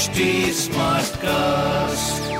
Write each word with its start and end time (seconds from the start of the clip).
HD 0.00 0.20
cast 1.16 2.32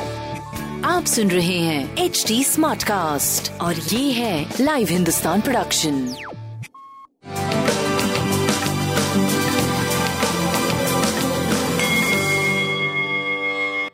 आप 0.84 1.04
सुन 1.04 1.30
रहे 1.30 1.58
हैं 1.58 1.96
एच 1.96 2.24
डी 2.28 2.44
स्मार्ट 2.44 2.82
कास्ट 2.82 3.52
और 3.52 3.74
ये 3.74 4.12
है 4.12 4.54
लाइव 4.60 4.88
हिंदुस्तान 4.90 5.40
प्रोडक्शन 5.40 5.92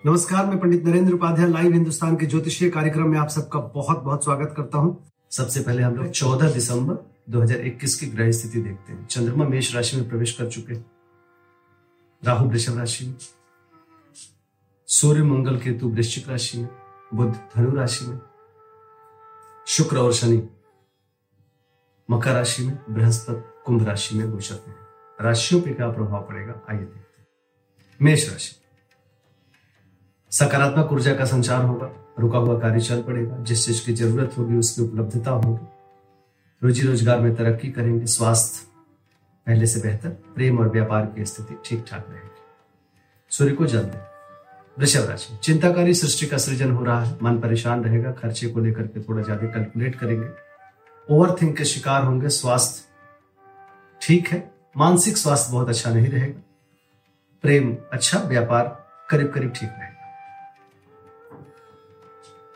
नमस्कार 0.07 0.47
मैं 0.47 0.59
पंडित 0.59 0.85
नरेंद्र 0.85 1.13
उपाध्याय 1.13 1.49
लाइव 1.49 1.73
हिंदुस्तान 1.73 2.17
के 2.17 2.27
ज्योतिषीय 2.27 2.71
कार्यक्रम 2.71 3.09
में 3.09 3.19
आप 3.19 3.29
सबका 3.29 3.61
बहुत 3.61 4.03
बहुत 4.03 4.25
स्वागत 4.25 4.55
करता 4.57 4.79
हूँ। 4.79 5.11
सबसे 5.31 5.61
पहले 5.61 5.83
हम 5.83 5.97
लोग 5.97 6.13
14 6.13 6.55
दिसंबर 6.55 6.95
2021 7.31 7.95
की 7.95 8.07
ग्रह 8.07 8.31
स्थिति 8.33 8.61
देखते 8.61 8.93
हैं। 8.93 9.07
चंद्रमा 9.07 9.45
मेष 9.45 9.75
राशि 9.75 9.97
में 9.97 10.09
प्रवेश 10.09 10.33
कर 10.33 10.47
चुके 10.47 10.75
हैं। 10.75 10.87
राहु 12.25 12.49
वृषभ 12.49 12.79
राशि 12.79 13.07
में। 13.07 13.15
सूर्य 14.89 15.23
मंगल 15.23 15.59
केतु 15.59 15.89
वृश्चिक 15.89 16.29
राशि 16.29 16.59
में 16.59 16.69
बुद्ध 17.15 17.35
धनु 17.57 17.77
राशि 17.77 18.07
में, 18.07 18.21
शुक्र 19.67 19.97
और 19.97 20.13
शनि 20.13 20.49
मकर 22.11 22.33
राशि 22.33 22.63
में, 22.63 22.79
बृहस्पति 22.91 23.63
कुंभ 23.67 23.89
राशि 23.89 24.15
में 24.15 24.31
गोचर 24.31 24.55
हैं। 24.55 24.77
राशियों 25.21 25.63
पे 25.63 25.71
क्या 25.71 25.91
प्रभाव 25.91 26.23
पड़ेगा? 26.23 26.61
आइए 26.71 26.79
देखते 26.79 27.21
हैं। 27.21 27.29
मेष 28.03 28.31
राशि। 28.31 28.57
सकारात्मक 30.31 30.93
ऊर्जा 30.93 31.15
का 31.15 31.25
संचार 31.25 31.65
होगा, 31.65 31.91
रुका 32.19 32.39
हुआ 32.39 32.61
कार्य 32.61 32.81
चल 32.81 33.03
पड़ेगा, 33.03 33.37
जिस 33.37 33.67
चीज़ 33.67 33.87
की 33.87 33.95
ज़रूरत 33.95 34.39
होगी 34.39 34.57
उसकी 34.57 34.83
उपलब्धता 34.83 35.31
होगी। 35.31 35.67
रोजी 36.63 36.83
रोज़गार 36.83 37.21
में 37.21 37.37
तरक्की 37.37 37.71
करेंगे, 37.71 38.07
स्वास्थ्य 38.07 38.67
पहले 39.47 39.67
से 39.67 39.81
बेहतर, 39.81 40.09
प्रेम 40.09 40.59
और 40.59 40.69
व्यापार 40.69 41.07
की 41.07 41.25
स्थिति 41.25 41.57
ठीक 41.65 41.85
ठाक 41.89 42.07
रहेगी। 42.11 42.31
सूर्य 43.31 43.53
को 43.53 43.67
जल 43.67 43.83
दें। 43.83 44.16
वृषभ 44.77 45.09
राशि। 45.11 45.37
चिंताकारी 45.43 45.95
सृष्टि 45.95 46.27
का 46.27 46.39
सृजन 46.39 46.71
हो 46.71 46.85
रहा 46.85 47.03
है। 47.05 47.19
मन 47.23 47.39
परेशान 47.41 47.85
रहेगा। 47.85 48.11
खर्चे 48.13 48.49
को 48.49 48.61
लेकर 48.61 48.87
के 48.87 49.03
थोड़ा 49.03 49.23
ज़्यादा 49.23 49.47
कैलकुलेट 49.47 49.95
करेंगे। 49.95 50.29
ओवर 51.09 51.35
थिंक 51.43 51.57
के 51.57 51.65
शिकार 51.65 52.05
होंगे। 52.05 52.29
स्वास्थ्य 52.29 52.85
ठीक 54.01 54.29
है। 54.29 54.51
मानसिक 54.77 55.17
स्वास्थ्य 55.17 55.53
बहुत 55.53 55.69
अच्छा 55.69 55.91
नहीं 55.91 56.09
रहेगा। 56.09 56.41
प्रेम 57.45 57.77
अच्छा 57.93 58.19
व्यापार 58.19 58.65
करीब 59.11 59.31
करीब 59.33 59.53
ठीक 59.53 59.69
रहेगा। 59.69 59.95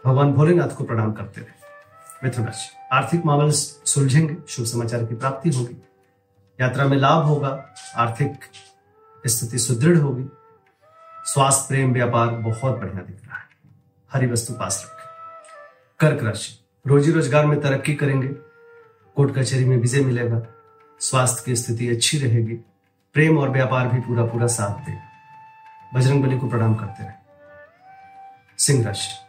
भगवान 0.05 0.33
भोलेनाथ 0.33 0.77
को 0.77 0.85
प्रणाम 0.85 1.13
करते 1.13 1.41
रहे। 1.41 1.59
मिथुन 2.25 2.45
राशि। 2.45 2.69
आर्थिक 2.93 3.25
मामले 3.27 3.53
सुलझेंगे। 3.53 4.37
शुभ 4.49 4.65
समाचार 4.65 5.05
की 5.05 5.15
प्राप्ति 5.15 5.51
होगी। 5.51 5.77
यात्रा 6.59 6.85
में 6.85 6.97
लाभ 6.97 7.25
होगा। 7.25 7.49
आर्थिक 7.97 8.45
स्थिति 9.25 9.59
सुदृढ़ 9.59 9.97
होगी। 9.97 10.29
स्वास्थ्य 11.25 11.65
प्रेम 11.69 11.93
व्यापार 11.93 12.29
बहुत 12.29 12.79
बढ़िया 12.79 13.03
दिख 13.03 13.17
रहा 13.27 13.37
है। 13.37 13.45
हरी 14.13 14.27
वस्तु 14.27 14.55
पास 14.55 14.83
रखें। 14.87 15.09
कर्क 16.01 16.25
राशि। 16.25 16.65
रोजी 16.87 17.13
रोज़गार 17.13 17.47
में 17.47 17.61
तरक्की 17.61 17.95
करेंगे। 17.95 18.29
कोर्ट 19.17 19.39
कचहरी 19.39 19.65
में 19.65 19.77
विजय 19.77 20.01
मिलेगा। 20.01 20.47
स्वास्थ्य 21.01 21.43
की 21.47 21.57
स्थिति 21.57 21.89
अच्छी 21.89 22.19
रहेगी। 22.19 22.55
प्रेम 23.15 23.39
और 23.39 23.51
व्यापार 23.51 23.89
भी 23.89 24.01
पूरा 24.01 24.25
पूरा 24.25 24.47
साथ 24.47 24.87
देगा। 24.87 25.03
बजरंग 25.95 26.25
बली 26.25 26.39
को 26.39 26.49
प्रणाम 26.49 26.75
करते 26.75 27.03
रहे। 27.05 27.13
सिंह 28.59 28.87
राशि। 28.87 29.27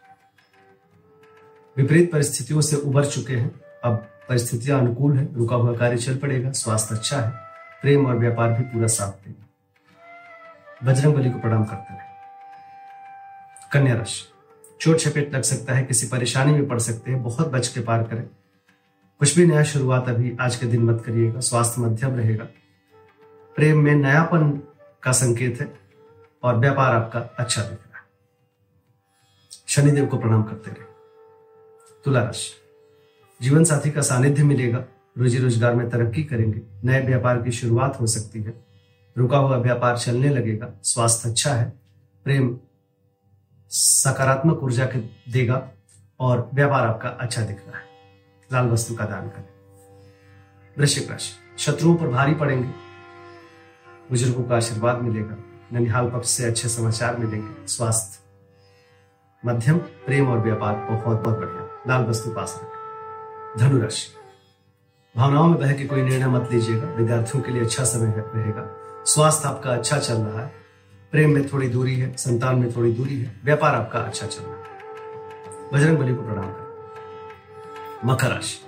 विपरीत 1.77 2.11
परिस्थितियों 2.11 2.61
से 2.61 2.75
उबर 2.75 3.05
चुके 3.05 3.35
हैं। 3.35 3.61
अब 3.83 3.95
परिस्थितियाँ 4.29 4.79
अनुकूल 4.79 5.17
है। 5.17 5.35
रुका 5.35 5.55
हुआ 5.55 5.77
कार्य 5.77 5.97
चल 5.97 6.17
पड़ेगा। 6.17 6.51
स्वास्थ्य 6.51 6.95
अच्छा 6.95 7.21
है। 7.21 7.31
प्रेम 7.81 8.05
और 8.05 8.17
व्यापार 8.17 8.51
भी 8.51 8.63
पूरा 8.63 8.87
साथ 8.87 9.11
देगा। 9.11 9.50
बजरंग 10.83 11.13
बली 11.15 11.29
को 11.29 11.39
प्रणाम 11.39 11.63
करते 11.65 11.93
रहे 11.93 12.09
कन्या 13.71 13.95
राशि, 13.95 14.23
चोट 14.81 14.97
चपेट 14.97 15.33
लग 15.35 15.41
सकता 15.41 15.73
है, 15.73 15.83
किसी 15.85 16.07
परेशानी 16.07 16.51
में 16.51 16.67
पड़ 16.67 16.79
सकते 16.79 17.11
हैं, 17.11 17.21
बहुत 17.23 17.47
बच 17.47 17.67
के 17.67 17.81
पार 17.81 18.03
करें। 18.03 18.23
कुछ 19.21 19.35
भी 19.37 19.45
नया 19.45 19.63
शुरुआत 19.63 20.09
अभी 20.09 20.35
आज 20.41 20.55
के 20.55 20.65
दिन 20.65 20.83
मत 20.83 21.03
करिएगा, 21.05 21.39
स्वास्थ्य 21.39 21.81
मध्यम 21.81 22.15
रहेगा। 22.15 22.43
प्रेम 23.57 23.79
में 23.79 23.93
नयापन 23.95 24.49
का 25.03 25.11
संकेत 25.11 25.61
है 25.61 25.71
और 26.43 26.57
व्यापार 26.57 26.95
आपका 26.95 27.19
अच्छा 27.39 27.61
दिख 27.61 27.71
रहा 27.71 27.97
है। 27.97 28.05
शनिदेव 29.67 30.05
को 30.05 30.17
प्रणाम 30.17 30.43
करते 30.43 30.71
रहे 30.71 30.89
तुला 32.05 32.23
राशि 32.23 32.49
जीवन 33.41 33.63
साथी 33.63 33.91
का 33.91 34.01
सानिध्य 34.01 34.43
मिलेगा, 34.43 34.83
रोजी 35.17 35.37
रोज़गार 35.37 35.75
में 35.75 35.89
तरक्की 35.89 36.23
करेंगे, 36.23 36.61
नए 36.83 37.01
व्यापार 37.01 37.41
की 37.41 37.51
शुरुआत 37.51 37.99
हो 38.01 38.07
सकती 38.07 38.41
है। 38.43 38.53
रुका 39.17 39.37
हुआ 39.37 39.57
व्यापार 39.57 39.97
चलने 39.97 40.29
लगेगा, 40.29 40.73
स्वास्थ्य 40.83 41.29
अच्छा 41.29 41.53
है, 41.53 41.73
प्रेम 42.23 42.57
सकारात्मक 43.69 44.63
ऊर्जा 44.63 44.85
के 44.85 44.99
देगा 45.31 45.69
और 46.19 46.49
व्यापार 46.53 46.87
आपका 46.87 47.09
अच्छा 47.09 47.41
दिख 47.41 47.57
रहा 47.67 47.77
है। 47.77 47.85
लाल 48.53 48.67
वस्तु 48.67 48.95
का 48.95 49.05
दान 49.05 49.27
करें। 49.27 49.49
वृश्चिक 50.77 51.11
राशि, 51.11 51.31
शत्रुओं 51.57 51.95
पर 51.95 52.07
भारी 52.07 52.33
पड़ेंगे। 52.33 52.67
बुज़ुर्गों 54.09 54.43
का 54.43 54.55
आशीर्वाद 54.55 55.01
मिलेगा, 55.01 55.37
ननिहाल 55.73 56.09
पक्ष 56.09 56.29
से 56.29 56.45
अच्छे 56.45 56.69
समाचार 56.69 57.17
मिलेंगे। 57.17 57.67
स्वास्थ्य, 57.67 58.19
मध्यम, 59.45 59.77
प्रेम 59.77 60.27
और 60.27 60.39
व्यापार 60.39 60.75
बहुत 60.75 61.21
बहुत 61.21 61.37
बढ़िया। 61.37 61.83
लाल 61.87 62.05
वस्तु 62.05 62.31
पास 62.31 62.59
रखें। 62.63 63.59
धनु 63.59 63.81
राशि, 63.81 64.11
भावनाओं 65.15 65.47
में 65.47 65.59
बह 65.59 65.73
के 65.73 65.85
कोई 65.85 66.01
निर्णय 66.01 66.27
मत 66.27 66.49
लीजिएगा। 66.51 66.87
विद्यार्थियों 66.87 67.43
के 67.43 67.51
लिए 67.51 67.61
अच्छा 67.61 67.83
समय 67.83 68.13
रहेगा। 68.17 68.77
स्वास्थ्य 69.05 69.47
आपका 69.47 69.69
अच्छा 69.69 69.97
चल 69.97 70.13
रहा 70.13 70.45
है। 70.45 70.55
प्रेम 71.11 71.29
में 71.31 71.47
थोड़ी 71.47 71.67
दूरी 71.67 71.95
है, 71.95 72.17
संतान 72.17 72.55
में 72.55 72.75
थोड़ी 72.75 72.93
दूरी 72.93 73.21
है, 73.21 73.39
व्यापार 73.43 73.75
आपका 73.75 73.99
अच्छा 73.99 74.27
चल 74.27 74.43
रहा 74.43 74.55
है। 74.55 74.61
बजरंग 75.73 75.97
बली 75.97 76.15
को 76.15 76.21
प्रणाम 76.21 76.45
करें। 76.45 76.71
मकर 78.05 78.27
राशि। 78.27 78.65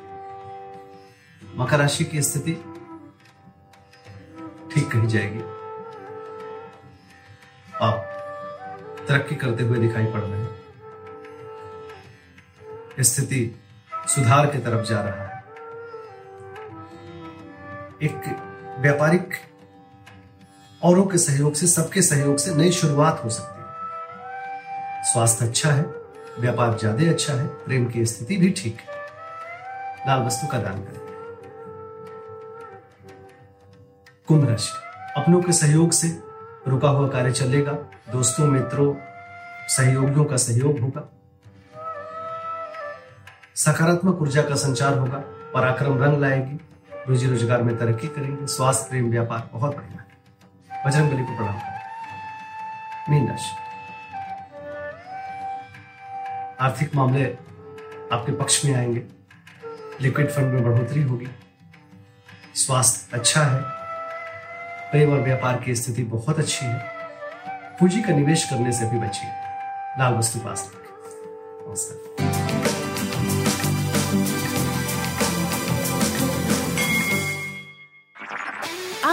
मकर 1.56 1.80
राशि 1.80 2.04
की 2.04 2.22
स्थिति 2.22 2.52
ठीक 4.74 4.92
कही 4.92 5.08
जाएगी। 5.08 5.40
आप 7.82 8.10
तरक्की 9.08 9.36
करते 9.36 9.64
हुए 9.64 9.80
दिखाई 9.80 10.06
पड़ 10.06 10.20
रहे 10.20 10.42
हैं। 10.42 10.64
स्थिति 13.00 13.60
सुधार 14.08 14.46
की 14.46 14.58
तरफ़ 14.58 14.86
जा 14.86 15.02
रहा 15.02 15.24
है। 15.24 15.44
एक 18.04 18.22
व्यापारिक 18.80 19.30
औरों 20.84 21.06
के 21.06 21.18
सहयोग 21.18 21.54
से, 21.54 21.68
सबके 21.68 22.02
सहयोग 22.02 22.38
से 22.38 22.56
नई 22.56 22.72
शुरुआत 22.72 23.24
हो 23.24 23.30
सकती 23.30 23.62
है। 23.62 23.68
स्वास्थ्य 25.04 25.46
अच्छा 25.46 25.72
है, 25.72 25.86
व्यापार 26.40 26.78
ज़्यादा 26.78 27.10
अच्छा 27.10 27.34
है, 27.34 27.48
प्रेम 27.48 27.86
की 27.86 28.06
स्थिति 28.06 28.38
भी 28.38 28.50
ठीक 28.50 28.78
है। 28.80 28.96
लाल 30.08 30.22
वस्तु 30.22 30.48
का 30.48 30.58
दान 30.58 30.84
करें। 30.84 31.02
कुंभ 34.28 34.50
राशि। 34.50 34.72
अपनों 35.18 35.42
के 35.42 35.54
सहयोग 35.54 35.92
से 35.92 36.08
रुका 36.68 36.90
हुआ 36.90 37.08
कार्य 37.08 37.32
चलेगा, 37.32 37.72
दोस्तों, 38.12 38.48
मित्रों, 38.48 38.96
सहयोगियों 39.68 40.26
का 40.26 40.38
सहयोग 40.38 40.80
होगा। 40.80 41.10
सकारात्मक 43.56 44.22
ऊर्जा 44.22 44.42
का 44.42 44.56
संचार 44.56 44.98
होगा, 44.98 45.18
पराक्रम 45.54 46.04
रंग 46.04 46.22
लाएगी, 46.22 46.60
रोजी 47.08 47.28
रोज़गार 47.28 47.64
में 47.64 47.78
तरक्की 47.78 48.08
करेंगे, 48.08 48.48
स्वास्थ्य, 48.48 48.90
प्रेम, 48.90 49.12
व्यापार 49.12 49.50
बहुत 49.54 49.76
बढ़िया। 49.76 50.03
बजरंग 50.86 51.12
बली 51.12 51.24
को 51.24 51.36
प्रणाम 51.36 51.60
करें 51.60 51.80
मीन 53.10 53.30
राशि 53.30 53.52
आर्थिक 56.60 56.96
मामले 56.96 57.38
आपके 58.14 58.32
पक्ष 58.32 58.66
में 58.66 58.76
आएँगे। 58.76 59.04
लिक्विड 60.02 60.30
फंड 60.30 60.46
में 60.46 60.64
बढ़ोतरी 60.64 61.02
होगी। 61.02 61.28
स्वास्थ्य 62.56 63.18
अच्छा 63.18 63.44
है। 63.44 63.62
प्रेम 64.92 65.12
और 65.12 65.20
व्यापार 65.20 65.58
की 65.58 65.76
स्थिति 65.76 66.04
बहुत 66.04 66.40
अच्छी 66.40 66.66
है। 66.66 66.80
पूंजी 67.80 68.02
का 68.02 68.10
निवेश 68.10 68.50
करने 68.50 68.72
से 68.72 68.90
भी 68.90 69.00
बचिए। 69.00 69.30
लाल 70.00 70.14
वस्तु 70.14 70.40
पास 70.40 70.72
रखें। 70.76 71.70
नमस्कार। 71.70 72.13